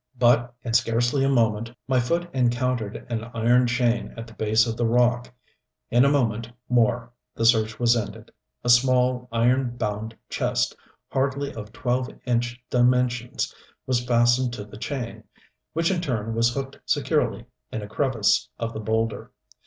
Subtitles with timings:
[0.17, 4.75] But in scarcely a moment my foot encountered an iron chain at the base of
[4.75, 5.31] the rock.
[5.91, 8.31] In a moment more the search was ended.
[8.63, 10.75] A small, iron bound chest,
[11.11, 13.53] hardly of twelve inch dimensions,
[13.85, 15.23] was fastened to the chain,
[15.73, 19.29] which in turn was hooked securely in a crevice of the boulder.